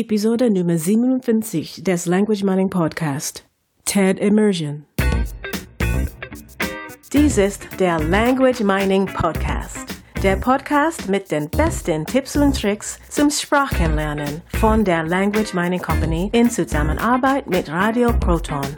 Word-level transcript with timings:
Episode 0.00 0.48
Nummer 0.48 0.78
57 0.78 1.82
des 1.82 2.06
Language 2.06 2.44
Mining 2.44 2.70
Podcast. 2.70 3.44
TED 3.84 4.20
Immersion. 4.20 4.84
Dies 7.12 7.36
ist 7.36 7.66
der 7.80 7.98
Language 7.98 8.60
Mining 8.60 9.06
Podcast. 9.06 9.96
Der 10.22 10.36
Podcast 10.36 11.08
mit 11.08 11.32
den 11.32 11.50
besten 11.50 12.06
Tipps 12.06 12.36
und 12.36 12.54
Tricks 12.54 13.00
zum 13.08 13.28
Sprachenlernen 13.28 14.40
von 14.60 14.84
der 14.84 15.02
Language 15.02 15.52
Mining 15.52 15.82
Company 15.82 16.30
in 16.32 16.48
Zusammenarbeit 16.48 17.50
mit 17.50 17.68
Radio 17.68 18.12
Proton. 18.20 18.76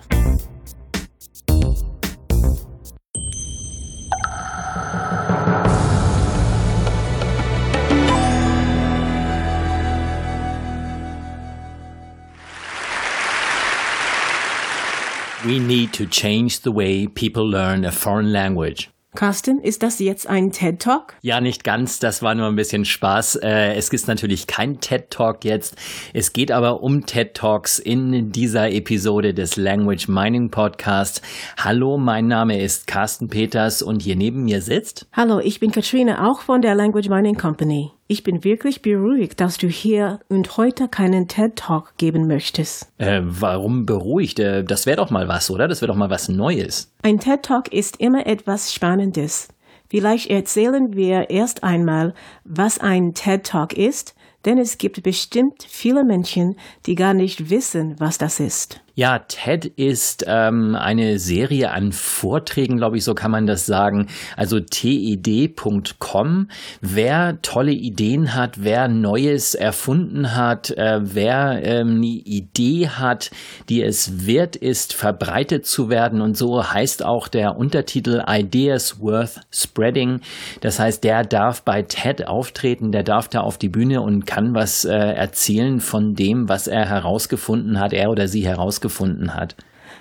We 15.43 15.59
need 15.59 15.95
to 15.95 16.05
change 16.05 16.61
the 16.65 16.71
way 16.71 17.07
people 17.07 17.49
learn 17.49 17.87
a 17.87 17.91
foreign 17.91 18.31
language. 18.31 18.91
Carsten, 19.15 19.59
ist 19.59 19.83
das 19.83 19.99
jetzt 19.99 20.29
ein 20.29 20.53
TED 20.53 20.81
Talk? 20.83 21.15
Ja, 21.23 21.41
nicht 21.41 21.65
ganz. 21.65 21.99
Das 21.99 22.23
war 22.23 22.35
nur 22.35 22.47
ein 22.47 22.57
bisschen 22.57 22.85
Spaß. 22.85 23.37
Äh, 23.37 23.73
es 23.73 23.89
ist 23.89 24.07
natürlich 24.07 24.47
kein 24.47 24.81
TED 24.81 25.11
Talk 25.11 25.47
jetzt. 25.47 25.77
Es 26.13 26.35
geht 26.35 26.53
aber 26.53 26.83
um 26.83 27.07
TED 27.07 27.33
Talks 27.33 27.79
in 27.79 28.33
dieser 28.33 28.71
Episode 28.71 29.33
des 29.33 29.57
Language 29.57 30.09
Mining 30.09 30.51
Podcast. 30.51 31.23
Hallo, 31.57 31.97
mein 31.97 32.29
Name 32.29 32.61
ist 32.61 32.87
Carsten 32.87 33.29
Peters 33.29 33.81
und 33.81 34.03
hier 34.03 34.17
neben 34.17 34.45
mir 34.45 34.61
sitzt. 34.61 35.09
Hallo, 35.15 35.41
ich 35.41 35.59
bin 35.59 35.71
Katrina, 35.71 36.31
auch 36.31 36.43
von 36.43 36.61
der 36.61 36.75
Language 36.75 37.09
Mining 37.09 37.37
Company. 37.37 37.93
Ich 38.13 38.25
bin 38.25 38.43
wirklich 38.43 38.83
beruhigt, 38.83 39.39
dass 39.39 39.57
du 39.57 39.69
hier 39.69 40.19
und 40.29 40.57
heute 40.57 40.89
keinen 40.89 41.29
TED 41.29 41.55
Talk 41.55 41.97
geben 41.97 42.27
möchtest. 42.27 42.91
Äh, 42.99 43.21
warum 43.23 43.87
beruhigt? 43.87 44.41
Äh, 44.41 44.65
das 44.65 44.85
wäre 44.85 44.97
doch 44.97 45.11
mal 45.11 45.29
was, 45.29 45.49
oder? 45.49 45.69
Das 45.69 45.81
wäre 45.81 45.93
doch 45.93 45.97
mal 45.97 46.11
was 46.11 46.29
Neues. 46.29 46.93
Ein 47.05 47.21
TED 47.21 47.45
Talk 47.45 47.73
ist 47.73 48.01
immer 48.01 48.27
etwas 48.27 48.75
Spannendes. 48.75 49.47
Vielleicht 49.89 50.29
erzählen 50.29 50.97
wir 50.97 51.31
erst 51.31 51.63
einmal, 51.63 52.15
was 52.43 52.81
ein 52.81 53.15
TED 53.15 53.45
Talk 53.45 53.75
ist, 53.75 54.17
denn 54.45 54.59
es 54.59 54.79
gibt 54.79 55.01
bestimmt 55.05 55.65
viele 55.69 56.03
Menschen, 56.03 56.57
die 56.87 56.97
gar 56.97 57.15
nicht 57.15 57.49
wissen, 57.49 57.95
was 58.01 58.19
das 58.19 58.41
ist. 58.41 58.81
Ja, 58.97 59.21
TED 59.21 59.67
ist 59.67 60.25
ähm, 60.27 60.75
eine 60.75 61.21
Serie 61.21 61.71
an 61.71 61.93
Vorträgen, 61.93 62.77
glaube 62.77 62.97
ich, 62.97 63.05
so 63.05 63.15
kann 63.15 63.31
man 63.31 63.47
das 63.47 63.65
sagen. 63.65 64.09
Also 64.37 64.59
TED.com. 64.59 66.49
Wer 66.81 67.41
tolle 67.41 67.71
Ideen 67.71 68.35
hat, 68.35 68.65
wer 68.65 68.89
Neues 68.89 69.55
erfunden 69.55 70.35
hat, 70.35 70.71
äh, 70.73 71.01
wer 71.03 71.61
ähm, 71.63 71.97
eine 71.97 72.07
Idee 72.07 72.89
hat, 72.89 73.31
die 73.69 73.83
es 73.83 74.27
wert 74.27 74.57
ist, 74.57 74.93
verbreitet 74.93 75.67
zu 75.67 75.89
werden. 75.89 76.21
Und 76.21 76.37
so 76.37 76.69
heißt 76.69 77.05
auch 77.05 77.29
der 77.29 77.57
Untertitel 77.57 78.25
Ideas 78.29 79.01
Worth 79.01 79.41
Spreading. 79.53 80.21
Das 80.63 80.81
heißt, 80.81 81.05
der 81.05 81.23
darf 81.23 81.63
bei 81.63 81.83
TED 81.83 82.27
auftreten, 82.27 82.91
der 82.91 83.05
darf 83.05 83.29
da 83.29 83.41
auf 83.41 83.57
die 83.57 83.69
Bühne 83.69 84.03
und 84.03 84.27
kann 84.27 84.53
was 84.53 84.85
äh, 84.85 84.97
erzählen 84.97 85.79
von 85.79 86.17
dem, 86.17 86.49
was 86.49 86.67
er 86.67 86.89
herausgefunden 86.89 87.79
hat, 87.79 87.93
er 87.93 88.11
oder 88.11 88.27
sie 88.27 88.45
herausgefunden 88.45 88.90
gefunden 88.91 89.35
hat. 89.35 89.57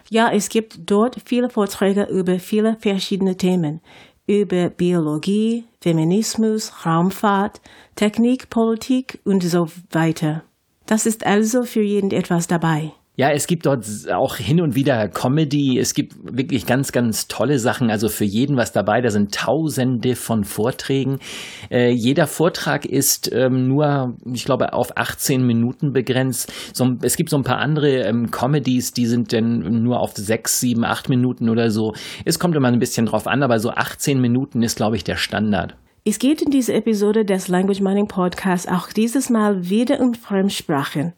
Ja, 0.09 0.31
es 0.31 0.49
gibt 0.49 0.89
dort 0.89 1.17
viele 1.25 1.49
Vorträge 1.49 2.03
über 2.05 2.39
viele 2.39 2.75
verschiedene 2.79 3.37
Themen. 3.37 3.81
Über 4.25 4.69
Biologie, 4.69 5.65
Feminismus, 5.81 6.85
Raumfahrt, 6.85 7.61
Technik, 7.95 8.49
Politik 8.49 9.19
und 9.23 9.43
so 9.43 9.69
weiter. 9.91 10.43
Das 10.85 11.05
ist 11.05 11.25
also 11.25 11.63
für 11.63 11.81
jeden 11.81 12.11
etwas 12.11 12.47
dabei. 12.47 12.91
Ja, 13.19 13.31
es 13.31 13.47
gibt 13.47 13.65
dort 13.65 13.85
auch 14.13 14.37
hin 14.37 14.61
und 14.61 14.75
wieder 14.75 15.09
Comedy. 15.09 15.77
Es 15.77 15.93
gibt 15.93 16.13
wirklich 16.23 16.65
ganz, 16.65 16.93
ganz 16.93 17.27
tolle 17.27 17.59
Sachen. 17.59 17.91
Also 17.91 18.07
für 18.07 18.23
jeden 18.23 18.55
was 18.55 18.71
dabei. 18.71 19.01
Da 19.01 19.09
sind 19.09 19.35
tausende 19.35 20.15
von 20.15 20.45
Vorträgen. 20.45 21.19
Äh, 21.69 21.89
jeder 21.89 22.27
Vortrag 22.27 22.85
ist 22.85 23.29
ähm, 23.33 23.67
nur, 23.67 24.15
ich 24.33 24.45
glaube, 24.45 24.71
auf 24.71 24.95
18 24.95 25.45
Minuten 25.45 25.91
begrenzt. 25.91 26.53
So, 26.71 26.95
es 27.01 27.17
gibt 27.17 27.29
so 27.29 27.35
ein 27.35 27.43
paar 27.43 27.57
andere 27.57 28.03
ähm, 28.03 28.31
Comedies, 28.31 28.93
die 28.93 29.05
sind 29.05 29.33
dann 29.33 29.83
nur 29.83 29.99
auf 29.99 30.13
6, 30.15 30.61
7, 30.61 30.85
8 30.85 31.09
Minuten 31.09 31.49
oder 31.49 31.71
so. 31.71 31.91
Es 32.23 32.39
kommt 32.39 32.55
immer 32.55 32.69
ein 32.69 32.79
bisschen 32.79 33.05
drauf 33.05 33.27
an, 33.27 33.43
aber 33.43 33.59
so 33.59 33.71
18 33.71 34.21
Minuten 34.21 34.63
ist, 34.63 34.77
glaube 34.77 34.95
ich, 34.95 35.03
der 35.03 35.17
Standard. 35.17 35.75
Es 36.05 36.19
geht 36.19 36.41
in 36.41 36.51
dieser 36.51 36.75
Episode 36.75 37.25
des 37.25 37.49
Language 37.49 37.81
Mining 37.81 38.07
Podcasts 38.07 38.65
auch 38.65 38.93
dieses 38.93 39.29
Mal 39.29 39.69
wieder 39.69 39.99
um 39.99 40.13
Fremdsprachen. 40.13 41.11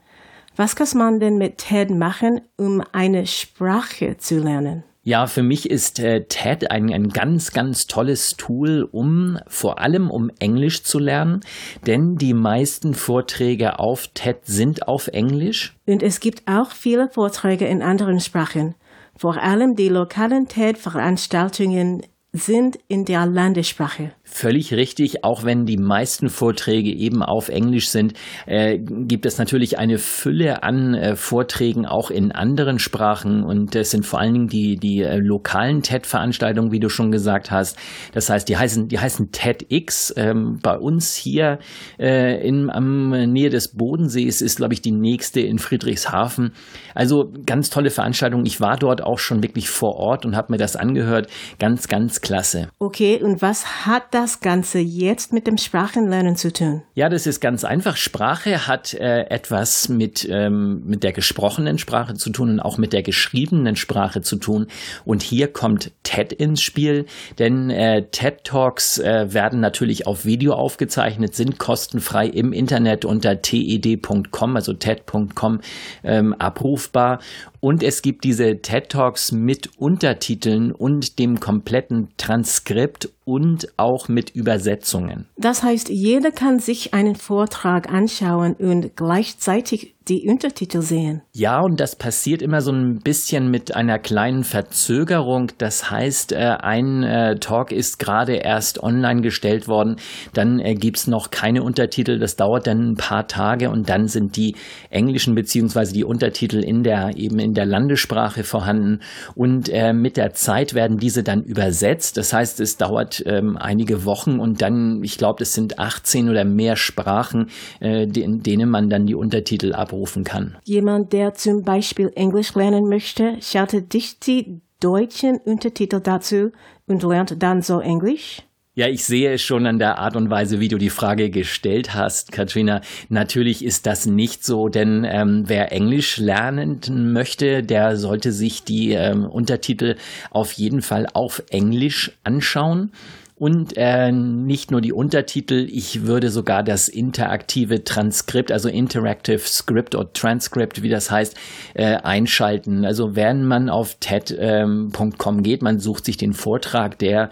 Was 0.55 0.75
kann 0.75 0.87
man 0.95 1.19
denn 1.19 1.37
mit 1.37 1.57
TED 1.57 1.91
machen, 1.91 2.41
um 2.57 2.83
eine 2.91 3.25
Sprache 3.25 4.17
zu 4.17 4.39
lernen? 4.39 4.83
Ja, 5.03 5.25
für 5.25 5.41
mich 5.41 5.67
ist 5.67 5.97
äh, 5.97 6.25
TED 6.25 6.69
ein, 6.69 6.93
ein 6.93 7.09
ganz, 7.09 7.53
ganz 7.53 7.87
tolles 7.87 8.37
Tool, 8.37 8.87
um 8.91 9.39
vor 9.47 9.79
allem 9.79 10.11
um 10.11 10.29
Englisch 10.37 10.83
zu 10.83 10.99
lernen, 10.99 11.41
denn 11.87 12.17
die 12.17 12.35
meisten 12.35 12.93
Vorträge 12.93 13.79
auf 13.79 14.09
TED 14.13 14.45
sind 14.45 14.87
auf 14.87 15.07
Englisch. 15.07 15.75
Und 15.87 16.03
es 16.03 16.19
gibt 16.19 16.47
auch 16.47 16.69
viele 16.71 17.09
Vorträge 17.09 17.65
in 17.65 17.81
anderen 17.81 18.19
Sprachen. 18.19 18.75
Vor 19.15 19.41
allem 19.41 19.75
die 19.75 19.89
lokalen 19.89 20.47
TED-Veranstaltungen 20.47 22.03
sind 22.33 22.77
in 22.87 23.05
der 23.05 23.25
Landessprache. 23.25 24.11
Völlig 24.33 24.73
richtig, 24.73 25.25
auch 25.25 25.43
wenn 25.43 25.65
die 25.65 25.75
meisten 25.75 26.29
Vorträge 26.29 26.89
eben 26.89 27.21
auf 27.21 27.49
Englisch 27.49 27.89
sind, 27.89 28.13
äh, 28.45 28.79
gibt 28.79 29.25
es 29.25 29.37
natürlich 29.37 29.77
eine 29.77 29.97
Fülle 29.97 30.63
an 30.63 30.93
äh, 30.93 31.17
Vorträgen 31.17 31.85
auch 31.85 32.09
in 32.09 32.31
anderen 32.31 32.79
Sprachen 32.79 33.43
und 33.43 33.75
es 33.75 33.91
sind 33.91 34.05
vor 34.05 34.21
allen 34.21 34.33
Dingen 34.33 34.47
die, 34.47 34.77
die 34.77 35.01
äh, 35.01 35.17
lokalen 35.17 35.81
TED-Veranstaltungen, 35.81 36.71
wie 36.71 36.79
du 36.79 36.87
schon 36.87 37.11
gesagt 37.11 37.51
hast. 37.51 37.77
Das 38.13 38.29
heißt, 38.29 38.47
die 38.47 38.55
heißen, 38.55 38.87
die 38.87 38.99
heißen 38.99 39.31
TEDx. 39.33 40.13
Ähm, 40.15 40.59
bei 40.63 40.77
uns 40.77 41.13
hier 41.13 41.59
äh, 41.99 42.47
in, 42.47 42.69
am 42.69 43.09
Nähe 43.09 43.49
des 43.49 43.75
Bodensees 43.75 44.41
ist, 44.41 44.55
glaube 44.57 44.73
ich, 44.73 44.81
die 44.81 44.93
nächste 44.93 45.41
in 45.41 45.59
Friedrichshafen. 45.59 46.53
Also 46.95 47.33
ganz 47.45 47.69
tolle 47.69 47.89
Veranstaltung. 47.89 48.45
Ich 48.45 48.61
war 48.61 48.77
dort 48.77 49.03
auch 49.03 49.19
schon 49.19 49.43
wirklich 49.43 49.69
vor 49.69 49.97
Ort 49.97 50.25
und 50.25 50.37
habe 50.37 50.53
mir 50.53 50.57
das 50.57 50.77
angehört. 50.77 51.27
Ganz, 51.59 51.89
ganz 51.89 52.21
klasse. 52.21 52.69
Okay, 52.79 53.19
und 53.21 53.41
was 53.41 53.85
hat 53.85 54.03
das 54.11 54.20
das 54.21 54.39
Ganze 54.39 54.79
jetzt 54.79 55.33
mit 55.33 55.47
dem 55.47 55.57
Sprachenlernen 55.57 56.35
zu 56.35 56.53
tun? 56.53 56.83
Ja, 56.93 57.09
das 57.09 57.25
ist 57.25 57.39
ganz 57.39 57.63
einfach. 57.63 57.97
Sprache 57.97 58.67
hat 58.67 58.93
äh, 58.93 59.23
etwas 59.29 59.89
mit, 59.89 60.27
ähm, 60.29 60.83
mit 60.85 61.03
der 61.03 61.11
gesprochenen 61.11 61.79
Sprache 61.79 62.13
zu 62.13 62.29
tun 62.29 62.51
und 62.51 62.59
auch 62.59 62.77
mit 62.77 62.93
der 62.93 63.01
geschriebenen 63.01 63.75
Sprache 63.75 64.21
zu 64.21 64.35
tun. 64.35 64.67
Und 65.05 65.23
hier 65.23 65.51
kommt 65.51 65.91
TED 66.03 66.33
ins 66.33 66.61
Spiel, 66.61 67.05
denn 67.39 67.71
äh, 67.71 68.03
TED 68.11 68.43
Talks 68.43 68.99
äh, 68.99 69.33
werden 69.33 69.59
natürlich 69.59 70.05
auf 70.05 70.23
Video 70.25 70.53
aufgezeichnet, 70.53 71.35
sind 71.35 71.57
kostenfrei 71.57 72.27
im 72.27 72.53
Internet 72.53 73.05
unter 73.05 73.41
ted.com, 73.41 74.55
also 74.55 74.73
TED.com 74.73 75.61
ähm, 76.03 76.33
abrufbar. 76.33 77.19
Und 77.61 77.83
es 77.83 78.01
gibt 78.01 78.23
diese 78.23 78.59
TED 78.59 78.89
Talks 78.89 79.31
mit 79.31 79.69
Untertiteln 79.77 80.71
und 80.71 81.19
dem 81.19 81.39
kompletten 81.39 82.09
Transkript 82.17 83.09
und 83.23 83.67
auch 83.77 84.09
mit 84.09 84.31
Übersetzungen. 84.31 85.27
Das 85.37 85.61
heißt, 85.61 85.89
jeder 85.89 86.31
kann 86.31 86.59
sich 86.59 86.95
einen 86.95 87.15
Vortrag 87.15 87.91
anschauen 87.93 88.55
und 88.55 88.95
gleichzeitig 88.95 89.93
die 90.11 90.27
Untertitel 90.27 90.81
sehen. 90.81 91.21
Ja, 91.33 91.61
und 91.61 91.79
das 91.79 91.95
passiert 91.95 92.41
immer 92.41 92.59
so 92.59 92.71
ein 92.71 92.99
bisschen 92.99 93.49
mit 93.49 93.73
einer 93.75 93.97
kleinen 93.97 94.43
Verzögerung. 94.43 95.51
Das 95.57 95.89
heißt, 95.89 96.33
äh, 96.33 96.57
ein 96.59 97.03
äh, 97.03 97.35
Talk 97.39 97.71
ist 97.71 97.97
gerade 97.97 98.35
erst 98.35 98.83
online 98.83 99.21
gestellt 99.21 99.69
worden, 99.69 99.95
dann 100.33 100.59
äh, 100.59 100.73
gibt's 100.75 101.07
noch 101.07 101.31
keine 101.31 101.63
Untertitel. 101.63 102.19
Das 102.19 102.35
dauert 102.35 102.67
dann 102.67 102.91
ein 102.91 102.95
paar 102.95 103.27
Tage 103.27 103.69
und 103.69 103.89
dann 103.89 104.07
sind 104.07 104.35
die 104.35 104.55
englischen 104.89 105.33
beziehungsweise 105.33 105.93
die 105.93 106.03
Untertitel 106.03 106.61
in 106.61 106.83
der 106.83 107.11
eben 107.15 107.39
in 107.39 107.53
der 107.53 107.65
Landessprache 107.65 108.43
vorhanden. 108.43 108.99
Und 109.35 109.69
äh, 109.69 109.93
mit 109.93 110.17
der 110.17 110.33
Zeit 110.33 110.73
werden 110.73 110.97
diese 110.97 111.23
dann 111.23 111.41
übersetzt. 111.43 112.17
Das 112.17 112.33
heißt, 112.33 112.59
es 112.59 112.75
dauert 112.75 113.23
ähm, 113.25 113.55
einige 113.57 114.03
Wochen 114.03 114.39
und 114.41 114.61
dann, 114.61 115.01
ich 115.03 115.17
glaube, 115.17 115.43
es 115.43 115.53
sind 115.53 115.79
18 115.79 116.27
oder 116.27 116.43
mehr 116.43 116.75
Sprachen, 116.75 117.47
äh, 117.79 118.03
in 118.03 118.41
denen 118.41 118.69
man 118.69 118.89
dann 118.89 119.05
die 119.05 119.15
Untertitel 119.15 119.73
ab 119.73 119.93
abrufen 120.01 120.23
kann. 120.23 120.57
Jemand, 120.63 121.13
der 121.13 121.33
zum 121.33 121.63
Beispiel 121.63 122.11
Englisch 122.15 122.55
lernen 122.55 122.89
möchte, 122.89 123.37
schaltet 123.41 123.93
dich 123.93 124.19
die 124.19 124.61
deutschen 124.79 125.37
Untertitel 125.37 125.99
dazu 126.01 126.51
und 126.87 127.03
lernt 127.03 127.41
dann 127.41 127.61
so 127.61 127.79
Englisch? 127.79 128.41
Ja, 128.73 128.87
ich 128.87 129.03
sehe 129.03 129.33
es 129.33 129.41
schon 129.41 129.67
an 129.67 129.79
der 129.79 129.97
Art 129.99 130.15
und 130.15 130.29
Weise, 130.29 130.61
wie 130.61 130.69
du 130.69 130.77
die 130.77 130.89
Frage 130.89 131.29
gestellt 131.29 131.93
hast, 131.93 132.31
Katrina. 132.31 132.79
Natürlich 133.09 133.65
ist 133.65 133.85
das 133.85 134.05
nicht 134.05 134.45
so, 134.45 134.69
denn 134.69 135.05
ähm, 135.05 135.43
wer 135.47 135.73
Englisch 135.73 136.17
lernen 136.17 136.79
möchte, 137.11 137.63
der 137.63 137.97
sollte 137.97 138.31
sich 138.31 138.63
die 138.63 138.93
ähm, 138.93 139.25
Untertitel 139.25 139.97
auf 140.31 140.53
jeden 140.53 140.81
Fall 140.81 141.05
auf 141.13 141.43
Englisch 141.49 142.17
anschauen. 142.23 142.93
Und 143.41 143.73
äh, 143.75 144.11
nicht 144.11 144.69
nur 144.69 144.81
die 144.81 144.93
Untertitel, 144.93 145.67
ich 145.67 146.05
würde 146.05 146.29
sogar 146.29 146.61
das 146.61 146.87
interaktive 146.87 147.83
Transkript, 147.83 148.51
also 148.51 148.69
Interactive 148.69 149.39
Script 149.39 149.95
oder 149.95 150.13
Transcript, 150.13 150.83
wie 150.83 150.89
das 150.89 151.09
heißt, 151.09 151.35
äh, 151.73 151.95
einschalten. 151.95 152.85
Also 152.85 153.15
wenn 153.15 153.43
man 153.45 153.71
auf 153.71 153.95
TED.com 153.95 155.37
ähm, 155.37 155.41
geht, 155.41 155.63
man 155.63 155.79
sucht 155.79 156.05
sich 156.05 156.17
den 156.17 156.33
Vortrag, 156.33 156.99
der 156.99 157.31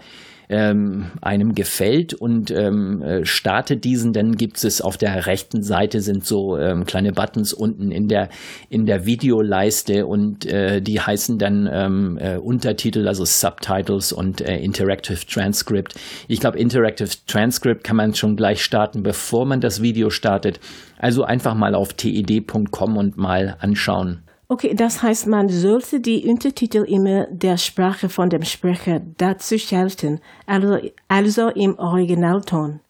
ähm, 0.50 1.06
einem 1.22 1.54
gefällt 1.54 2.12
und 2.12 2.50
ähm, 2.50 3.02
äh, 3.02 3.24
startet 3.24 3.84
diesen, 3.84 4.12
dann 4.12 4.36
gibt 4.36 4.62
es 4.62 4.80
auf 4.80 4.98
der 4.98 5.26
rechten 5.26 5.62
Seite 5.62 6.00
sind 6.00 6.26
so 6.26 6.58
ähm, 6.58 6.84
kleine 6.86 7.12
Buttons 7.12 7.52
unten 7.52 7.92
in 7.92 8.08
der 8.08 8.28
in 8.68 8.84
der 8.84 9.06
Videoleiste 9.06 10.06
und 10.06 10.44
äh, 10.46 10.82
die 10.82 11.00
heißen 11.00 11.38
dann 11.38 11.68
ähm, 11.72 12.18
äh, 12.20 12.36
Untertitel, 12.36 13.06
also 13.06 13.24
Subtitles 13.24 14.12
und 14.12 14.40
äh, 14.40 14.58
Interactive 14.58 15.24
Transcript. 15.24 15.94
Ich 16.26 16.40
glaube, 16.40 16.58
Interactive 16.58 17.10
Transcript 17.28 17.84
kann 17.84 17.96
man 17.96 18.14
schon 18.14 18.34
gleich 18.34 18.64
starten, 18.64 19.04
bevor 19.04 19.46
man 19.46 19.60
das 19.60 19.82
Video 19.82 20.10
startet. 20.10 20.58
Also 20.98 21.22
einfach 21.22 21.54
mal 21.54 21.76
auf 21.76 21.92
ted.com 21.92 22.96
und 22.96 23.16
mal 23.16 23.56
anschauen. 23.60 24.22
Okay, 24.52 24.74
das 24.74 25.00
heißt, 25.00 25.28
man 25.28 25.48
sollte 25.48 26.00
die 26.00 26.26
Untertitel 26.26 26.82
immer 26.82 27.28
der 27.30 27.56
Sprache 27.56 28.08
von 28.08 28.30
dem 28.30 28.42
Sprecher 28.42 29.00
dazu 29.16 29.56
schalten, 29.58 30.18
also, 30.44 30.76
also 31.06 31.50
im 31.50 31.78
Originalton. 31.78 32.80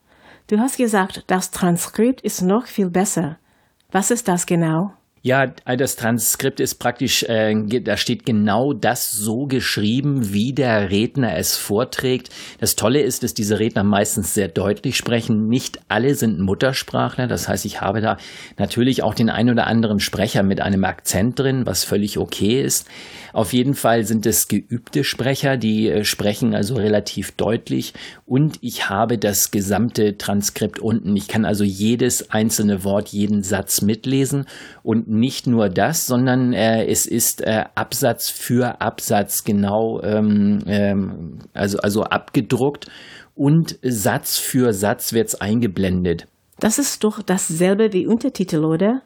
Du 0.47 0.57
hast 0.57 0.77
gesagt, 0.77 1.23
das 1.27 1.51
Transkript 1.51 2.21
ist 2.21 2.41
noch 2.41 2.65
viel 2.65 2.89
besser. 2.89 3.37
Was 3.91 4.09
ist 4.09 4.27
das 4.27 4.47
genau? 4.47 4.93
Ja, 5.23 5.45
das 5.45 5.97
Transkript 5.97 6.59
ist 6.59 6.75
praktisch, 6.75 7.21
äh, 7.21 7.53
da 7.81 7.95
steht 7.95 8.25
genau 8.25 8.73
das 8.73 9.11
so 9.11 9.45
geschrieben, 9.45 10.33
wie 10.33 10.51
der 10.51 10.89
Redner 10.89 11.37
es 11.37 11.57
vorträgt. 11.57 12.31
Das 12.59 12.75
Tolle 12.75 13.01
ist, 13.01 13.21
dass 13.21 13.35
diese 13.35 13.59
Redner 13.59 13.83
meistens 13.83 14.33
sehr 14.33 14.47
deutlich 14.47 14.97
sprechen. 14.97 15.47
Nicht 15.47 15.79
alle 15.89 16.15
sind 16.15 16.39
Muttersprachler. 16.39 17.27
Das 17.27 17.47
heißt, 17.47 17.65
ich 17.65 17.81
habe 17.81 18.01
da 18.01 18.17
natürlich 18.57 19.03
auch 19.03 19.13
den 19.13 19.29
einen 19.29 19.51
oder 19.51 19.67
anderen 19.67 19.99
Sprecher 19.99 20.41
mit 20.41 20.59
einem 20.59 20.83
Akzent 20.85 21.37
drin, 21.37 21.67
was 21.67 21.83
völlig 21.83 22.17
okay 22.17 22.59
ist. 22.59 22.87
Auf 23.31 23.53
jeden 23.53 23.75
Fall 23.75 24.05
sind 24.05 24.25
es 24.25 24.47
geübte 24.47 25.03
Sprecher, 25.03 25.55
die 25.55 25.87
äh, 25.87 26.03
sprechen 26.03 26.55
also 26.55 26.75
relativ 26.75 27.31
deutlich. 27.33 27.93
Und 28.25 28.57
ich 28.61 28.89
habe 28.89 29.19
das 29.19 29.51
gesamte 29.51 30.17
Transkript 30.17 30.79
unten. 30.79 31.15
Ich 31.15 31.27
kann 31.27 31.45
also 31.45 31.63
jedes 31.63 32.31
einzelne 32.31 32.83
Wort, 32.83 33.09
jeden 33.09 33.43
Satz 33.43 33.83
mitlesen 33.83 34.45
und 34.81 35.10
nicht 35.11 35.45
nur 35.45 35.69
das, 35.69 36.07
sondern 36.07 36.53
äh, 36.53 36.85
es 36.85 37.05
ist 37.05 37.41
äh, 37.41 37.65
Absatz 37.75 38.29
für 38.29 38.79
Absatz 38.81 39.43
genau, 39.43 40.01
ähm, 40.01 40.59
ähm, 40.65 41.39
also, 41.53 41.77
also 41.79 42.03
abgedruckt 42.03 42.87
und 43.35 43.77
Satz 43.83 44.37
für 44.37 44.73
Satz 44.73 45.13
wird 45.13 45.27
es 45.27 45.41
eingeblendet. 45.41 46.27
Das 46.59 46.79
ist 46.79 47.03
doch 47.03 47.21
dasselbe 47.21 47.91
wie 47.91 48.07
Untertitel, 48.07 48.63
oder? 48.63 49.01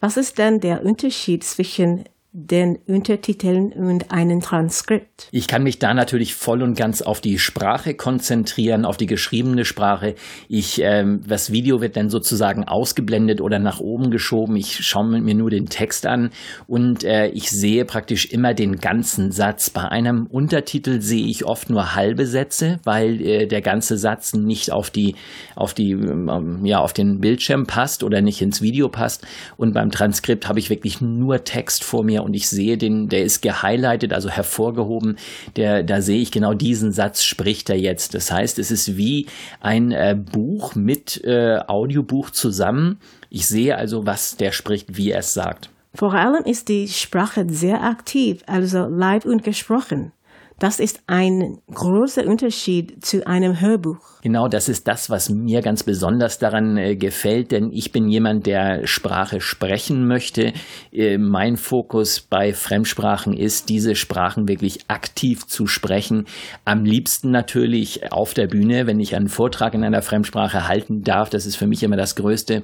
Was 0.00 0.16
ist 0.16 0.38
denn 0.38 0.60
der 0.60 0.84
Unterschied 0.84 1.44
zwischen 1.44 2.04
den 2.38 2.76
Untertiteln 2.86 3.72
und 3.72 4.12
einen 4.12 4.42
Transkript. 4.42 5.28
Ich 5.30 5.48
kann 5.48 5.62
mich 5.62 5.78
da 5.78 5.94
natürlich 5.94 6.34
voll 6.34 6.62
und 6.62 6.76
ganz 6.76 7.00
auf 7.00 7.22
die 7.22 7.38
Sprache 7.38 7.94
konzentrieren, 7.94 8.84
auf 8.84 8.98
die 8.98 9.06
geschriebene 9.06 9.64
Sprache. 9.64 10.16
Ich, 10.46 10.82
ähm, 10.82 11.22
das 11.26 11.50
Video 11.50 11.80
wird 11.80 11.96
dann 11.96 12.10
sozusagen 12.10 12.64
ausgeblendet 12.64 13.40
oder 13.40 13.58
nach 13.58 13.80
oben 13.80 14.10
geschoben. 14.10 14.54
Ich 14.56 14.84
schaue 14.84 15.18
mir 15.18 15.34
nur 15.34 15.48
den 15.48 15.64
Text 15.64 16.04
an 16.04 16.28
und 16.66 17.04
äh, 17.04 17.28
ich 17.28 17.50
sehe 17.50 17.86
praktisch 17.86 18.26
immer 18.26 18.52
den 18.52 18.76
ganzen 18.76 19.32
Satz. 19.32 19.70
Bei 19.70 19.88
einem 19.88 20.26
Untertitel 20.26 21.00
sehe 21.00 21.26
ich 21.26 21.46
oft 21.46 21.70
nur 21.70 21.94
halbe 21.94 22.26
Sätze, 22.26 22.80
weil 22.84 23.18
äh, 23.22 23.46
der 23.46 23.62
ganze 23.62 23.96
Satz 23.96 24.34
nicht 24.34 24.70
auf 24.70 24.90
die, 24.90 25.14
auf 25.54 25.72
die, 25.72 25.92
ähm, 25.92 26.66
ja, 26.66 26.80
auf 26.80 26.92
den 26.92 27.18
Bildschirm 27.18 27.64
passt 27.66 28.04
oder 28.04 28.20
nicht 28.20 28.42
ins 28.42 28.60
Video 28.60 28.90
passt. 28.90 29.26
Und 29.56 29.72
beim 29.72 29.90
Transkript 29.90 30.46
habe 30.50 30.58
ich 30.58 30.68
wirklich 30.68 31.00
nur 31.00 31.42
Text 31.42 31.82
vor 31.82 32.04
mir 32.04 32.25
und 32.26 32.34
ich 32.34 32.48
sehe 32.48 32.76
den, 32.76 33.08
der 33.08 33.22
ist 33.22 33.40
gehighlightet, 33.40 34.12
also 34.12 34.28
hervorgehoben, 34.28 35.16
der, 35.56 35.82
da 35.82 36.02
sehe 36.02 36.20
ich 36.20 36.30
genau 36.32 36.54
diesen 36.54 36.92
Satz 36.92 37.22
spricht 37.22 37.70
er 37.70 37.78
jetzt. 37.78 38.14
Das 38.14 38.30
heißt, 38.30 38.58
es 38.58 38.70
ist 38.70 38.96
wie 38.96 39.26
ein 39.60 39.92
äh, 39.92 40.16
Buch 40.16 40.74
mit 40.74 41.22
äh, 41.24 41.60
Audiobuch 41.66 42.30
zusammen. 42.30 42.98
Ich 43.30 43.46
sehe 43.46 43.76
also, 43.76 44.06
was 44.06 44.36
der 44.36 44.52
spricht, 44.52 44.96
wie 44.96 45.12
er 45.12 45.20
es 45.20 45.32
sagt. 45.32 45.70
Vor 45.94 46.12
allem 46.12 46.44
ist 46.44 46.68
die 46.68 46.88
Sprache 46.88 47.46
sehr 47.48 47.82
aktiv, 47.82 48.42
also 48.46 48.86
live 48.86 49.24
und 49.24 49.44
gesprochen. 49.44 50.12
Das 50.58 50.80
ist 50.80 51.02
ein 51.06 51.58
großer 51.70 52.26
Unterschied 52.26 53.04
zu 53.04 53.26
einem 53.26 53.60
Hörbuch. 53.60 53.98
Genau, 54.22 54.48
das 54.48 54.70
ist 54.70 54.88
das, 54.88 55.10
was 55.10 55.28
mir 55.28 55.60
ganz 55.60 55.82
besonders 55.82 56.38
daran 56.38 56.78
äh, 56.78 56.96
gefällt, 56.96 57.52
denn 57.52 57.70
ich 57.72 57.92
bin 57.92 58.08
jemand, 58.08 58.46
der 58.46 58.86
Sprache 58.86 59.42
sprechen 59.42 60.06
möchte. 60.06 60.54
Äh, 60.92 61.18
mein 61.18 61.58
Fokus 61.58 62.22
bei 62.22 62.54
Fremdsprachen 62.54 63.34
ist, 63.34 63.68
diese 63.68 63.94
Sprachen 63.94 64.48
wirklich 64.48 64.88
aktiv 64.88 65.46
zu 65.46 65.66
sprechen. 65.66 66.24
Am 66.64 66.84
liebsten 66.84 67.30
natürlich 67.30 68.10
auf 68.10 68.32
der 68.32 68.46
Bühne, 68.46 68.86
wenn 68.86 68.98
ich 68.98 69.14
einen 69.14 69.28
Vortrag 69.28 69.74
in 69.74 69.84
einer 69.84 70.00
Fremdsprache 70.00 70.66
halten 70.66 71.02
darf. 71.02 71.28
Das 71.28 71.44
ist 71.44 71.56
für 71.56 71.66
mich 71.66 71.82
immer 71.82 71.96
das 71.96 72.16
Größte. 72.16 72.62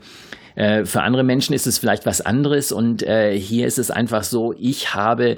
Äh, 0.54 0.86
für 0.86 1.02
andere 1.02 1.24
Menschen 1.24 1.54
ist 1.54 1.66
es 1.66 1.78
vielleicht 1.78 2.06
was 2.06 2.22
anderes 2.22 2.72
und 2.72 3.02
äh, 3.02 3.38
hier 3.38 3.66
ist 3.66 3.78
es 3.78 3.90
einfach 3.90 4.22
so, 4.22 4.54
ich 4.58 4.94
habe 4.94 5.36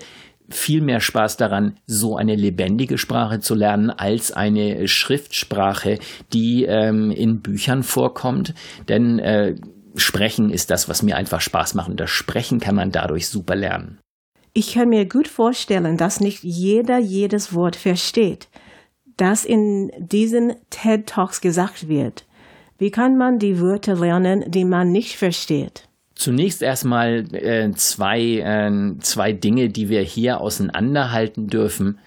viel 0.49 0.81
mehr 0.81 1.01
Spaß 1.01 1.37
daran, 1.37 1.77
so 1.87 2.17
eine 2.17 2.35
lebendige 2.35 2.99
Sprache 2.99 3.41
zu 3.41 3.55
lernen, 3.55 3.91
als 3.91 4.33
eine 4.33 4.87
Schriftsprache, 4.89 5.99
die 6.33 6.65
ähm, 6.65 7.11
in 7.11 7.41
Büchern 7.41 7.83
vorkommt. 7.83 8.55
Denn 8.89 9.19
äh, 9.19 9.57
Sprechen 9.97 10.51
ist 10.51 10.71
das, 10.71 10.89
was 10.89 11.03
mir 11.03 11.17
einfach 11.17 11.41
Spaß 11.41 11.75
macht. 11.75 11.89
Und 11.89 12.01
das 12.01 12.11
Sprechen 12.11 12.61
kann 12.61 12.75
man 12.75 12.91
dadurch 12.91 13.29
super 13.29 13.55
lernen. 13.55 13.99
Ich 14.53 14.75
kann 14.75 14.89
mir 14.89 15.09
gut 15.09 15.29
vorstellen, 15.29 15.97
dass 15.97 16.21
nicht 16.21 16.45
jeder 16.45 16.99
jedes 16.99 17.55
Wort 17.55 17.75
versteht, 17.75 18.49
das 19.17 19.45
in 19.45 19.91
diesen 19.99 20.55
TED 20.71 21.07
Talks 21.07 21.41
gesagt 21.41 21.89
wird. 21.89 22.25
Wie 22.79 22.91
kann 22.91 23.17
man 23.17 23.39
die 23.39 23.61
Wörter 23.61 23.97
lernen, 23.97 24.45
die 24.49 24.65
man 24.65 24.91
nicht 24.93 25.17
versteht? 25.17 25.89
Zunächst 26.15 26.63
erstmal 26.63 27.25
äh, 27.35 27.71
zwei, 27.73 28.21
äh, 28.21 28.99
zwei 29.01 29.33
Dinge, 29.33 29.69
die 29.69 29.89
wir 29.89 30.03
hier 30.03 30.41
auseinanderhalten 30.41 31.49
dürfen. 31.49 31.99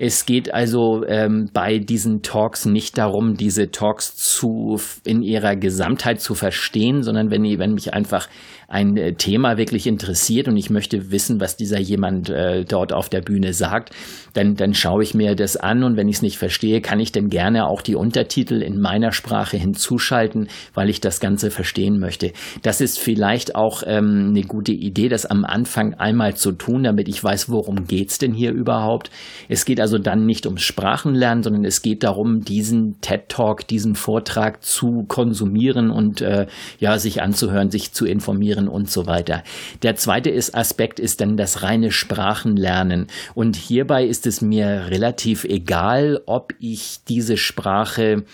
Es 0.00 0.26
geht 0.26 0.54
also 0.54 1.04
ähm, 1.08 1.50
bei 1.52 1.78
diesen 1.78 2.22
Talks 2.22 2.66
nicht 2.66 2.98
darum, 2.98 3.34
diese 3.34 3.72
Talks 3.72 4.14
zu 4.14 4.80
in 5.04 5.22
ihrer 5.22 5.56
Gesamtheit 5.56 6.20
zu 6.20 6.36
verstehen, 6.36 7.02
sondern 7.02 7.32
wenn, 7.32 7.42
wenn 7.58 7.74
mich 7.74 7.94
einfach 7.94 8.28
ein 8.68 8.98
äh, 8.98 9.14
Thema 9.14 9.56
wirklich 9.56 9.86
interessiert 9.86 10.46
und 10.46 10.58
ich 10.58 10.68
möchte 10.68 11.10
wissen, 11.10 11.40
was 11.40 11.56
dieser 11.56 11.80
jemand 11.80 12.28
äh, 12.28 12.66
dort 12.66 12.92
auf 12.92 13.08
der 13.08 13.22
Bühne 13.22 13.54
sagt, 13.54 13.94
dann, 14.34 14.56
dann 14.56 14.74
schaue 14.74 15.02
ich 15.02 15.14
mir 15.14 15.34
das 15.34 15.56
an 15.56 15.82
und 15.82 15.96
wenn 15.96 16.06
ich 16.06 16.16
es 16.16 16.22
nicht 16.22 16.36
verstehe, 16.36 16.82
kann 16.82 17.00
ich 17.00 17.10
dann 17.10 17.30
gerne 17.30 17.66
auch 17.66 17.80
die 17.80 17.94
Untertitel 17.94 18.60
in 18.60 18.78
meiner 18.78 19.12
Sprache 19.12 19.56
hinzuschalten, 19.56 20.48
weil 20.74 20.90
ich 20.90 21.00
das 21.00 21.18
Ganze 21.18 21.50
verstehen 21.50 21.98
möchte. 21.98 22.32
Das 22.62 22.82
ist 22.82 22.98
vielleicht 22.98 23.54
auch 23.54 23.82
ähm, 23.86 24.26
eine 24.28 24.42
gute 24.42 24.72
Idee, 24.72 25.08
das 25.08 25.24
am 25.24 25.46
Anfang 25.46 25.94
einmal 25.94 26.36
zu 26.36 26.52
tun, 26.52 26.82
damit 26.82 27.08
ich 27.08 27.24
weiß, 27.24 27.48
worum 27.48 27.86
geht's 27.86 28.18
denn 28.18 28.34
hier 28.34 28.52
überhaupt. 28.52 29.10
Es 29.48 29.64
geht 29.64 29.80
also 29.80 29.96
dann 29.96 30.26
nicht 30.26 30.44
ums 30.44 30.62
Sprachenlernen, 30.62 31.42
sondern 31.42 31.64
es 31.64 31.80
geht 31.80 32.02
darum, 32.02 32.42
diesen 32.42 33.00
TED 33.00 33.30
Talk, 33.30 33.66
diesen 33.66 33.94
Vortrag 33.94 34.62
zu 34.62 35.04
konsumieren 35.08 35.90
und 35.90 36.20
äh, 36.20 36.46
ja, 36.78 36.98
sich 36.98 37.22
anzuhören, 37.22 37.70
sich 37.70 37.92
zu 37.92 38.04
informieren 38.04 38.57
Lernen 38.58 38.68
und 38.68 38.90
so 38.90 39.06
weiter. 39.06 39.42
Der 39.82 39.96
zweite 39.96 40.30
ist, 40.30 40.54
Aspekt 40.54 41.00
ist 41.00 41.20
dann 41.20 41.36
das 41.36 41.62
reine 41.62 41.90
Sprachenlernen. 41.90 43.06
Und 43.34 43.56
hierbei 43.56 44.04
ist 44.04 44.26
es 44.26 44.40
mir 44.40 44.86
relativ 44.90 45.44
egal, 45.44 46.20
ob 46.26 46.52
ich 46.58 46.98
diese 47.08 47.36
Sprache 47.36 48.24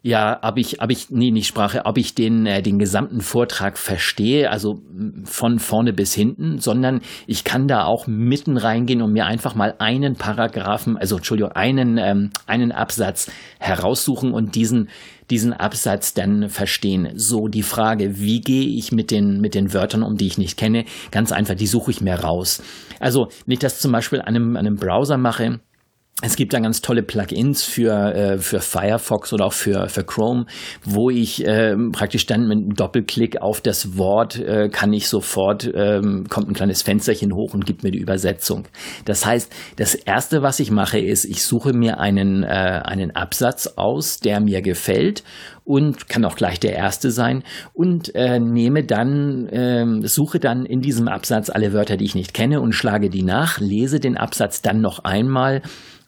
ja, 0.00 0.38
ob 0.42 0.58
ich, 0.58 0.80
ob 0.80 0.90
ich, 0.90 1.10
nee, 1.10 1.32
nicht 1.32 1.48
Sprache, 1.48 1.84
ob 1.84 1.98
ich 1.98 2.14
den, 2.14 2.46
äh, 2.46 2.62
den 2.62 2.78
gesamten 2.78 3.20
Vortrag 3.20 3.76
verstehe, 3.76 4.48
also 4.48 4.80
von 5.24 5.58
vorne 5.58 5.92
bis 5.92 6.14
hinten, 6.14 6.60
sondern 6.60 7.00
ich 7.26 7.42
kann 7.42 7.66
da 7.66 7.84
auch 7.84 8.06
mitten 8.06 8.56
reingehen 8.56 9.02
und 9.02 9.12
mir 9.12 9.26
einfach 9.26 9.56
mal 9.56 9.74
einen 9.80 10.14
Paragraphen, 10.14 10.96
also 10.96 11.16
Entschuldigung, 11.16 11.50
einen, 11.52 11.98
ähm, 11.98 12.30
einen 12.46 12.70
Absatz 12.70 13.28
heraussuchen 13.58 14.32
und 14.32 14.54
diesen, 14.54 14.88
diesen 15.30 15.52
Absatz 15.52 16.14
dann 16.14 16.48
verstehen. 16.48 17.10
So 17.14 17.48
die 17.48 17.62
Frage, 17.62 18.18
wie 18.18 18.40
gehe 18.40 18.68
ich 18.68 18.92
mit 18.92 19.10
den, 19.10 19.40
mit 19.40 19.54
den 19.54 19.72
Wörtern 19.72 20.02
um, 20.02 20.16
die 20.16 20.26
ich 20.26 20.38
nicht 20.38 20.56
kenne? 20.56 20.84
Ganz 21.10 21.32
einfach, 21.32 21.54
die 21.54 21.66
suche 21.66 21.90
ich 21.90 22.00
mir 22.00 22.14
raus. 22.14 22.62
Also, 23.00 23.28
wenn 23.46 23.52
ich 23.52 23.58
das 23.58 23.80
zum 23.80 23.92
Beispiel 23.92 24.20
an 24.20 24.28
einem, 24.28 24.56
an 24.56 24.66
einem 24.66 24.76
Browser 24.76 25.18
mache, 25.18 25.60
es 26.20 26.34
gibt 26.34 26.52
dann 26.52 26.64
ganz 26.64 26.80
tolle 26.80 27.04
Plugins 27.04 27.62
für, 27.62 27.92
äh, 28.12 28.38
für 28.38 28.58
Firefox 28.58 29.32
oder 29.32 29.46
auch 29.46 29.52
für, 29.52 29.88
für 29.88 30.02
Chrome, 30.02 30.46
wo 30.82 31.10
ich 31.10 31.46
äh, 31.46 31.76
praktisch 31.92 32.26
dann 32.26 32.48
mit 32.48 32.58
einem 32.58 32.74
Doppelklick 32.74 33.40
auf 33.40 33.60
das 33.60 33.96
Wort 33.96 34.36
äh, 34.36 34.68
kann 34.68 34.92
ich 34.92 35.08
sofort, 35.08 35.70
ähm, 35.72 36.26
kommt 36.28 36.48
ein 36.48 36.54
kleines 36.54 36.82
Fensterchen 36.82 37.32
hoch 37.32 37.54
und 37.54 37.66
gibt 37.66 37.84
mir 37.84 37.92
die 37.92 38.00
Übersetzung. 38.00 38.66
Das 39.04 39.24
heißt, 39.24 39.52
das 39.76 39.94
erste, 39.94 40.42
was 40.42 40.58
ich 40.58 40.72
mache, 40.72 40.98
ist, 40.98 41.24
ich 41.24 41.44
suche 41.44 41.72
mir 41.72 42.00
einen, 42.00 42.42
äh, 42.42 42.46
einen 42.46 43.14
Absatz 43.14 43.74
aus, 43.76 44.18
der 44.18 44.40
mir 44.40 44.60
gefällt 44.60 45.22
und 45.68 46.08
kann 46.08 46.24
auch 46.24 46.34
gleich 46.34 46.58
der 46.58 46.74
erste 46.74 47.10
sein 47.10 47.44
und 47.74 48.14
äh, 48.14 48.40
nehme 48.40 48.84
dann, 48.84 49.46
äh, 49.48 50.08
suche 50.08 50.40
dann 50.40 50.64
in 50.64 50.80
diesem 50.80 51.08
Absatz 51.08 51.50
alle 51.50 51.74
Wörter, 51.74 51.98
die 51.98 52.06
ich 52.06 52.14
nicht 52.14 52.32
kenne 52.32 52.62
und 52.62 52.72
schlage 52.72 53.10
die 53.10 53.22
nach, 53.22 53.60
lese 53.60 54.00
den 54.00 54.16
Absatz 54.16 54.62
dann 54.62 54.80
noch 54.80 55.04
einmal 55.04 55.60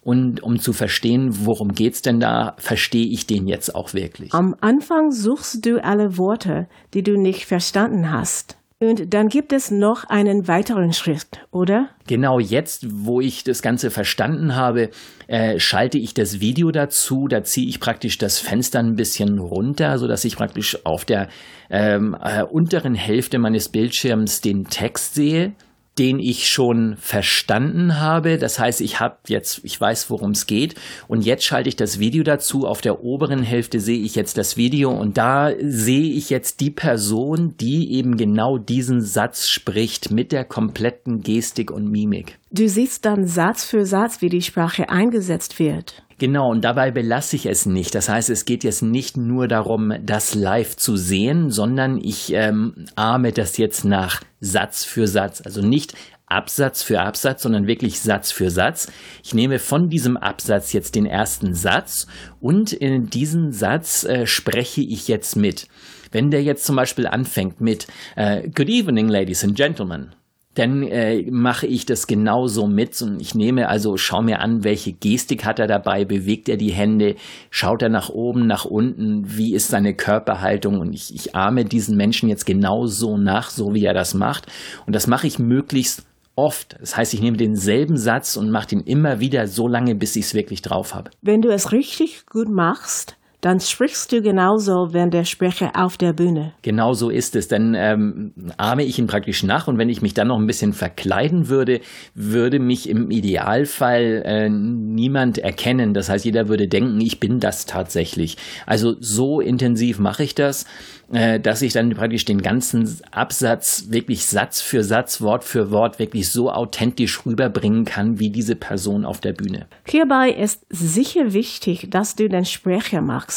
und 0.02 0.42
um 0.42 0.58
zu 0.58 0.72
verstehen, 0.72 1.28
worum 1.44 1.72
geht's 1.72 2.00
denn 2.00 2.20
da, 2.20 2.54
verstehe 2.56 3.06
ich 3.06 3.26
den 3.26 3.46
jetzt 3.46 3.74
auch 3.74 3.92
wirklich. 3.92 4.32
Am 4.32 4.54
Anfang 4.62 5.10
suchst 5.10 5.66
du 5.66 5.84
alle 5.84 6.16
Worte, 6.16 6.66
die 6.94 7.02
du 7.02 7.20
nicht 7.20 7.44
verstanden 7.44 8.10
hast. 8.10 8.56
Und 8.82 9.12
dann 9.12 9.28
gibt 9.28 9.52
es 9.52 9.70
noch 9.70 10.04
einen 10.04 10.48
weiteren 10.48 10.94
Schritt, 10.94 11.46
oder? 11.50 11.90
Genau 12.06 12.38
jetzt, 12.38 12.86
wo 12.88 13.20
ich 13.20 13.44
das 13.44 13.60
Ganze 13.60 13.90
verstanden 13.90 14.56
habe, 14.56 14.88
äh, 15.26 15.58
schalte 15.58 15.98
ich 15.98 16.14
das 16.14 16.40
Video 16.40 16.70
dazu. 16.70 17.28
Da 17.28 17.42
ziehe 17.42 17.68
ich 17.68 17.78
praktisch 17.78 18.16
das 18.16 18.38
Fenster 18.38 18.78
ein 18.78 18.94
bisschen 18.96 19.38
runter, 19.38 19.98
sodass 19.98 20.24
ich 20.24 20.34
praktisch 20.34 20.78
auf 20.86 21.04
der 21.04 21.28
ähm, 21.68 22.16
äh, 22.22 22.42
unteren 22.42 22.94
Hälfte 22.94 23.38
meines 23.38 23.68
Bildschirms 23.68 24.40
den 24.40 24.64
Text 24.64 25.14
sehe 25.14 25.52
den 25.98 26.18
ich 26.18 26.48
schon 26.48 26.96
verstanden 26.96 28.00
habe. 28.00 28.38
Das 28.38 28.58
heißt, 28.58 28.80
ich 28.80 29.00
habe 29.00 29.16
jetzt, 29.26 29.60
ich 29.64 29.80
weiß, 29.80 30.08
worum 30.08 30.30
es 30.30 30.46
geht. 30.46 30.74
Und 31.08 31.24
jetzt 31.26 31.44
schalte 31.44 31.68
ich 31.68 31.76
das 31.76 31.98
Video 31.98 32.22
dazu. 32.22 32.66
Auf 32.66 32.80
der 32.80 33.02
oberen 33.02 33.42
Hälfte 33.42 33.80
sehe 33.80 33.98
ich 33.98 34.14
jetzt 34.14 34.38
das 34.38 34.56
Video 34.56 34.90
und 34.90 35.18
da 35.18 35.50
sehe 35.60 36.12
ich 36.12 36.30
jetzt 36.30 36.60
die 36.60 36.70
Person, 36.70 37.54
die 37.58 37.92
eben 37.92 38.16
genau 38.16 38.56
diesen 38.56 39.00
Satz 39.02 39.48
spricht 39.48 40.10
mit 40.10 40.32
der 40.32 40.44
kompletten 40.44 41.22
Gestik 41.22 41.70
und 41.70 41.90
Mimik. 41.90 42.38
Du 42.50 42.68
siehst 42.68 43.04
dann 43.04 43.26
Satz 43.26 43.64
für 43.64 43.84
Satz, 43.84 44.22
wie 44.22 44.28
die 44.28 44.42
Sprache 44.42 44.88
eingesetzt 44.88 45.58
wird. 45.58 46.02
Genau, 46.20 46.50
und 46.50 46.66
dabei 46.66 46.90
belasse 46.90 47.34
ich 47.34 47.46
es 47.46 47.64
nicht. 47.64 47.94
Das 47.94 48.10
heißt, 48.10 48.28
es 48.28 48.44
geht 48.44 48.62
jetzt 48.62 48.82
nicht 48.82 49.16
nur 49.16 49.48
darum, 49.48 49.94
das 50.04 50.34
live 50.34 50.76
zu 50.76 50.98
sehen, 50.98 51.48
sondern 51.48 51.96
ich 51.96 52.34
ähm, 52.34 52.84
ahme 52.94 53.32
das 53.32 53.56
jetzt 53.56 53.86
nach 53.86 54.20
Satz 54.38 54.84
für 54.84 55.06
Satz. 55.06 55.40
Also 55.42 55.62
nicht 55.62 55.94
Absatz 56.26 56.82
für 56.82 57.00
Absatz, 57.00 57.42
sondern 57.42 57.66
wirklich 57.66 58.00
Satz 58.00 58.32
für 58.32 58.50
Satz. 58.50 58.92
Ich 59.24 59.32
nehme 59.32 59.58
von 59.58 59.88
diesem 59.88 60.18
Absatz 60.18 60.74
jetzt 60.74 60.94
den 60.94 61.06
ersten 61.06 61.54
Satz 61.54 62.06
und 62.38 62.74
in 62.74 63.06
diesen 63.06 63.50
Satz 63.50 64.04
äh, 64.04 64.26
spreche 64.26 64.82
ich 64.82 65.08
jetzt 65.08 65.36
mit. 65.36 65.68
Wenn 66.12 66.30
der 66.30 66.42
jetzt 66.42 66.66
zum 66.66 66.76
Beispiel 66.76 67.06
anfängt 67.06 67.62
mit 67.62 67.86
äh, 68.16 68.46
Good 68.46 68.68
evening, 68.68 69.08
ladies 69.08 69.42
and 69.42 69.56
gentlemen, 69.56 70.14
dann 70.60 70.82
äh, 70.82 71.22
mache 71.30 71.66
ich 71.66 71.86
das 71.86 72.06
genauso 72.06 72.66
mit 72.66 73.00
und 73.00 73.20
ich 73.20 73.34
nehme 73.34 73.68
also, 73.68 73.96
schau 73.96 74.20
mir 74.20 74.40
an, 74.40 74.62
welche 74.62 74.92
Gestik 74.92 75.44
hat 75.46 75.58
er 75.58 75.66
dabei, 75.66 76.04
bewegt 76.04 76.48
er 76.48 76.58
die 76.58 76.72
Hände, 76.72 77.16
schaut 77.50 77.80
er 77.82 77.88
nach 77.88 78.10
oben, 78.10 78.46
nach 78.46 78.66
unten, 78.66 79.22
wie 79.24 79.54
ist 79.54 79.68
seine 79.68 79.94
Körperhaltung 79.94 80.78
und 80.78 80.92
ich, 80.92 81.14
ich 81.14 81.34
ahme 81.34 81.64
diesen 81.64 81.96
Menschen 81.96 82.28
jetzt 82.28 82.44
genauso 82.44 83.16
nach, 83.16 83.48
so 83.48 83.72
wie 83.74 83.84
er 83.84 83.94
das 83.94 84.12
macht 84.12 84.46
und 84.86 84.94
das 84.94 85.06
mache 85.06 85.26
ich 85.26 85.38
möglichst 85.38 86.04
oft. 86.36 86.76
Das 86.78 86.96
heißt, 86.96 87.14
ich 87.14 87.22
nehme 87.22 87.36
denselben 87.38 87.96
Satz 87.96 88.36
und 88.36 88.50
mache 88.50 88.68
den 88.68 88.80
immer 88.80 89.20
wieder 89.20 89.46
so 89.46 89.66
lange, 89.66 89.94
bis 89.94 90.16
ich 90.16 90.26
es 90.26 90.34
wirklich 90.34 90.62
drauf 90.62 90.94
habe. 90.94 91.10
Wenn 91.22 91.40
du 91.40 91.48
es 91.50 91.72
richtig 91.72 92.26
gut 92.26 92.48
machst, 92.48 93.16
dann 93.40 93.60
sprichst 93.60 94.12
du 94.12 94.22
genauso, 94.22 94.92
wenn 94.92 95.10
der 95.10 95.24
Sprecher 95.24 95.72
auf 95.74 95.96
der 95.96 96.12
Bühne. 96.12 96.52
Genau 96.62 96.92
so 96.94 97.10
ist 97.10 97.36
es. 97.36 97.48
Dann 97.48 97.74
ähm, 97.74 98.32
ahme 98.56 98.84
ich 98.84 98.98
ihn 98.98 99.06
praktisch 99.06 99.42
nach 99.42 99.66
und 99.68 99.78
wenn 99.78 99.88
ich 99.88 100.02
mich 100.02 100.14
dann 100.14 100.28
noch 100.28 100.38
ein 100.38 100.46
bisschen 100.46 100.72
verkleiden 100.72 101.48
würde, 101.48 101.80
würde 102.14 102.58
mich 102.58 102.88
im 102.88 103.10
Idealfall 103.10 104.22
äh, 104.24 104.48
niemand 104.48 105.38
erkennen. 105.38 105.94
Das 105.94 106.08
heißt, 106.08 106.24
jeder 106.24 106.48
würde 106.48 106.68
denken, 106.68 107.00
ich 107.00 107.20
bin 107.20 107.40
das 107.40 107.66
tatsächlich. 107.66 108.36
Also 108.66 108.96
so 109.00 109.40
intensiv 109.40 109.98
mache 109.98 110.22
ich 110.22 110.34
das. 110.34 110.66
Äh, 111.12 111.40
dass 111.40 111.60
ich 111.60 111.72
dann 111.72 111.90
praktisch 111.90 112.24
den 112.24 112.40
ganzen 112.40 113.00
Absatz 113.10 113.86
wirklich 113.88 114.26
Satz 114.26 114.60
für 114.60 114.84
Satz, 114.84 115.20
Wort 115.20 115.42
für 115.42 115.72
Wort 115.72 115.98
wirklich 115.98 116.30
so 116.30 116.52
authentisch 116.52 117.26
rüberbringen 117.26 117.84
kann 117.84 118.20
wie 118.20 118.30
diese 118.30 118.54
Person 118.54 119.04
auf 119.04 119.20
der 119.20 119.32
Bühne. 119.32 119.66
Hierbei 119.88 120.30
ist 120.30 120.64
sicher 120.70 121.32
wichtig, 121.32 121.88
dass 121.90 122.14
du 122.14 122.28
den 122.28 122.44
Sprecher 122.44 123.00
machst. 123.00 123.29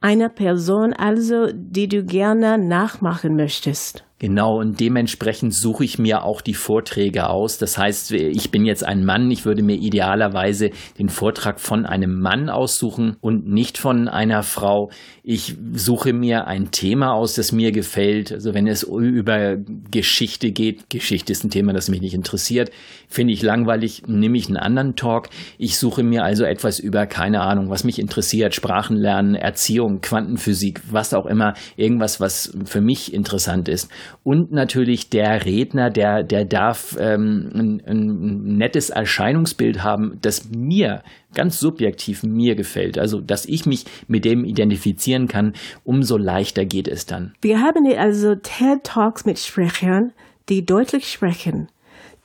Eine 0.00 0.30
Person 0.30 0.92
also, 0.92 1.48
die 1.52 1.88
du 1.88 2.04
gerne 2.04 2.56
nachmachen 2.56 3.36
möchtest. 3.36 4.04
Genau, 4.20 4.58
und 4.58 4.80
dementsprechend 4.80 5.54
suche 5.54 5.82
ich 5.82 5.98
mir 5.98 6.24
auch 6.24 6.42
die 6.42 6.52
Vorträge 6.52 7.30
aus. 7.30 7.56
Das 7.56 7.78
heißt, 7.78 8.12
ich 8.12 8.50
bin 8.50 8.66
jetzt 8.66 8.84
ein 8.84 9.02
Mann, 9.02 9.30
ich 9.30 9.46
würde 9.46 9.62
mir 9.62 9.76
idealerweise 9.76 10.72
den 10.98 11.08
Vortrag 11.08 11.58
von 11.58 11.86
einem 11.86 12.20
Mann 12.20 12.50
aussuchen 12.50 13.16
und 13.22 13.46
nicht 13.48 13.78
von 13.78 14.08
einer 14.08 14.42
Frau. 14.42 14.90
Ich 15.22 15.56
suche 15.72 16.12
mir 16.12 16.46
ein 16.46 16.70
Thema 16.70 17.14
aus, 17.14 17.34
das 17.34 17.50
mir 17.52 17.72
gefällt. 17.72 18.30
Also 18.30 18.52
wenn 18.52 18.66
es 18.66 18.82
über 18.82 19.56
Geschichte 19.90 20.52
geht, 20.52 20.90
Geschichte 20.90 21.32
ist 21.32 21.42
ein 21.42 21.50
Thema, 21.50 21.72
das 21.72 21.88
mich 21.88 22.02
nicht 22.02 22.14
interessiert, 22.14 22.70
finde 23.08 23.32
ich 23.32 23.40
langweilig, 23.40 24.02
nehme 24.06 24.36
ich 24.36 24.48
einen 24.48 24.58
anderen 24.58 24.96
Talk. 24.96 25.30
Ich 25.56 25.78
suche 25.78 26.02
mir 26.02 26.24
also 26.24 26.44
etwas 26.44 26.78
über, 26.78 27.06
keine 27.06 27.40
Ahnung, 27.40 27.70
was 27.70 27.84
mich 27.84 27.98
interessiert, 27.98 28.54
Sprachenlernen, 28.54 29.34
Erziehung, 29.34 30.02
Quantenphysik, 30.02 30.82
was 30.90 31.14
auch 31.14 31.24
immer, 31.24 31.54
irgendwas, 31.76 32.20
was 32.20 32.52
für 32.66 32.82
mich 32.82 33.14
interessant 33.14 33.66
ist 33.66 33.90
und 34.22 34.52
natürlich 34.52 35.10
der 35.10 35.44
Redner, 35.44 35.90
der, 35.90 36.22
der 36.22 36.44
darf 36.44 36.96
ähm, 36.98 37.50
ein, 37.54 37.82
ein 37.86 38.56
nettes 38.56 38.90
Erscheinungsbild 38.90 39.82
haben, 39.82 40.18
das 40.22 40.50
mir 40.50 41.02
ganz 41.34 41.60
subjektiv 41.60 42.22
mir 42.22 42.54
gefällt. 42.54 42.98
Also, 42.98 43.20
dass 43.20 43.46
ich 43.46 43.66
mich 43.66 43.84
mit 44.08 44.24
dem 44.24 44.44
identifizieren 44.44 45.28
kann, 45.28 45.54
umso 45.84 46.16
leichter 46.16 46.64
geht 46.64 46.88
es 46.88 47.06
dann. 47.06 47.34
Wir 47.40 47.60
haben 47.60 47.86
also 47.96 48.34
TED 48.34 48.84
Talks 48.84 49.24
mit 49.24 49.38
Sprechern, 49.38 50.12
die 50.48 50.64
deutlich 50.64 51.10
sprechen. 51.10 51.68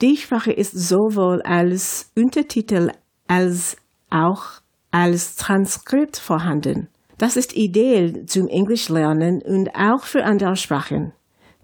Die 0.02 0.18
Sprache 0.18 0.52
ist 0.52 0.72
sowohl 0.72 1.42
als 1.44 2.12
Untertitel 2.16 2.92
als 3.28 3.78
auch 4.10 4.62
als 4.92 5.36
Transkript 5.36 6.18
vorhanden. 6.18 6.88
Das 7.18 7.38
ist 7.38 7.56
ideal 7.56 8.26
zum 8.26 8.48
Englisch 8.48 8.90
lernen 8.90 9.42
und 9.42 9.70
auch 9.76 10.04
für 10.04 10.24
andere 10.24 10.56
Sprachen. 10.56 11.14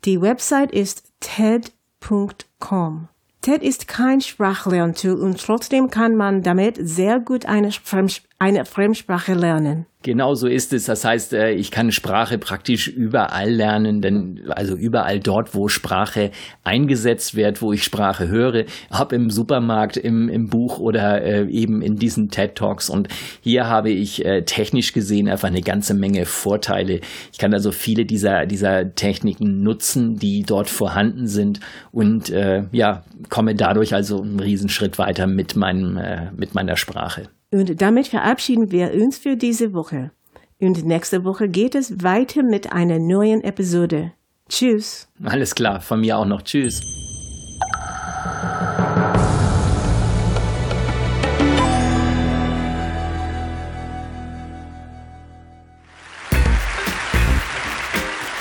Die 0.03 0.19
Website 0.19 0.71
ist 0.71 1.03
TED.com. 1.19 3.07
TED 3.41 3.61
ist 3.61 3.87
kein 3.87 4.19
Sprachlerntool 4.19 5.13
und 5.13 5.39
trotzdem 5.39 5.91
kann 5.91 6.15
man 6.15 6.41
damit 6.41 6.79
sehr 6.79 7.19
gut 7.19 7.45
eine, 7.45 7.71
Fremd 7.71 8.23
eine 8.41 8.65
Fremdsprache 8.65 9.35
lernen. 9.35 9.85
Genau 10.01 10.33
so 10.33 10.47
ist 10.47 10.73
es. 10.73 10.85
Das 10.85 11.05
heißt, 11.05 11.33
äh, 11.33 11.51
ich 11.51 11.69
kann 11.69 11.91
Sprache 11.91 12.39
praktisch 12.39 12.87
überall 12.87 13.51
lernen, 13.51 14.01
denn 14.01 14.41
also 14.49 14.75
überall 14.75 15.19
dort, 15.19 15.53
wo 15.53 15.67
Sprache 15.67 16.31
eingesetzt 16.63 17.35
wird, 17.35 17.61
wo 17.61 17.71
ich 17.71 17.83
Sprache 17.83 18.29
höre, 18.29 18.65
ob 18.89 19.13
im 19.13 19.29
Supermarkt, 19.29 19.95
im, 19.95 20.27
im 20.27 20.47
Buch 20.47 20.79
oder 20.79 21.21
äh, 21.21 21.47
eben 21.51 21.83
in 21.83 21.97
diesen 21.97 22.29
TED 22.29 22.55
Talks. 22.55 22.89
Und 22.89 23.09
hier 23.41 23.67
habe 23.67 23.91
ich 23.91 24.25
äh, 24.25 24.41
technisch 24.41 24.91
gesehen 24.91 25.29
einfach 25.29 25.49
eine 25.49 25.61
ganze 25.61 25.93
Menge 25.93 26.25
Vorteile. 26.25 27.01
Ich 27.31 27.37
kann 27.37 27.53
also 27.53 27.71
viele 27.71 28.05
dieser, 28.05 28.47
dieser 28.47 28.95
Techniken 28.95 29.61
nutzen, 29.61 30.15
die 30.15 30.41
dort 30.41 30.67
vorhanden 30.67 31.27
sind 31.27 31.59
und 31.91 32.31
äh, 32.31 32.63
ja, 32.71 33.03
komme 33.29 33.53
dadurch 33.53 33.93
also 33.93 34.23
einen 34.23 34.39
Riesenschritt 34.39 34.97
weiter 34.97 35.27
mit 35.27 35.55
meinem, 35.55 35.97
äh, 35.97 36.31
mit 36.35 36.55
meiner 36.55 36.75
Sprache. 36.75 37.27
Und 37.51 37.81
damit 37.81 38.07
verabschieden 38.07 38.71
wir 38.71 38.93
uns 38.93 39.17
für 39.17 39.35
diese 39.35 39.73
Woche. 39.73 40.11
Und 40.59 40.85
nächste 40.85 41.25
Woche 41.25 41.49
geht 41.49 41.75
es 41.75 42.01
weiter 42.03 42.43
mit 42.43 42.71
einer 42.71 42.99
neuen 42.99 43.43
Episode. 43.43 44.13
Tschüss. 44.47 45.09
Alles 45.23 45.53
klar, 45.55 45.81
von 45.81 45.99
mir 45.99 46.17
auch 46.17 46.25
noch. 46.25 46.41
Tschüss. 46.43 46.81